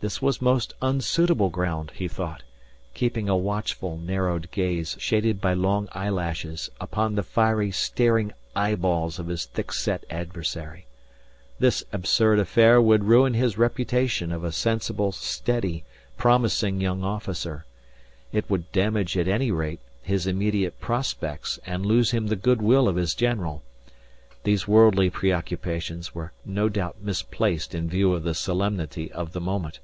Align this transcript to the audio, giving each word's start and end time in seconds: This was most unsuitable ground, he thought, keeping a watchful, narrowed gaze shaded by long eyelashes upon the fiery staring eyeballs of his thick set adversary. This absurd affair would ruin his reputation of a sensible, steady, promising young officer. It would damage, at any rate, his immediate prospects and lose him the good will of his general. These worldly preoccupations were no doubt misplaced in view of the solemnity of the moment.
This 0.00 0.20
was 0.20 0.42
most 0.42 0.74
unsuitable 0.82 1.48
ground, 1.48 1.90
he 1.94 2.08
thought, 2.08 2.42
keeping 2.92 3.26
a 3.26 3.36
watchful, 3.38 3.96
narrowed 3.96 4.50
gaze 4.50 4.96
shaded 4.98 5.40
by 5.40 5.54
long 5.54 5.88
eyelashes 5.92 6.68
upon 6.78 7.14
the 7.14 7.22
fiery 7.22 7.70
staring 7.70 8.30
eyeballs 8.54 9.18
of 9.18 9.28
his 9.28 9.46
thick 9.46 9.72
set 9.72 10.04
adversary. 10.10 10.84
This 11.58 11.84
absurd 11.90 12.38
affair 12.38 12.82
would 12.82 13.04
ruin 13.04 13.32
his 13.32 13.56
reputation 13.56 14.30
of 14.30 14.44
a 14.44 14.52
sensible, 14.52 15.10
steady, 15.10 15.84
promising 16.18 16.82
young 16.82 17.02
officer. 17.02 17.64
It 18.30 18.50
would 18.50 18.70
damage, 18.72 19.16
at 19.16 19.26
any 19.26 19.50
rate, 19.50 19.80
his 20.02 20.26
immediate 20.26 20.78
prospects 20.80 21.58
and 21.64 21.86
lose 21.86 22.10
him 22.10 22.26
the 22.26 22.36
good 22.36 22.60
will 22.60 22.88
of 22.88 22.96
his 22.96 23.14
general. 23.14 23.62
These 24.42 24.68
worldly 24.68 25.08
preoccupations 25.08 26.14
were 26.14 26.32
no 26.44 26.68
doubt 26.68 27.00
misplaced 27.00 27.74
in 27.74 27.88
view 27.88 28.12
of 28.12 28.22
the 28.22 28.34
solemnity 28.34 29.10
of 29.10 29.32
the 29.32 29.40
moment. 29.40 29.80